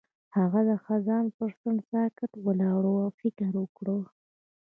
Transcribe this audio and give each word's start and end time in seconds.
هغه 0.37 0.59
د 0.69 0.71
خزان 0.85 1.25
پر 1.37 1.49
څنډه 1.59 1.83
ساکت 1.91 2.31
ولاړ 2.45 2.81
او 2.91 3.09
فکر 3.21 3.51
وکړ. 3.61 3.87